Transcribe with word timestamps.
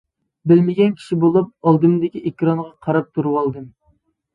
بىلمىگەن 0.51 0.95
كىشى 1.01 1.19
بولۇپ، 1.25 1.53
ئالدىمدىكى 1.73 2.25
ئېكرانغا 2.25 2.77
قاراپ 2.89 3.17
تۇرۇۋالدىم. 3.17 3.75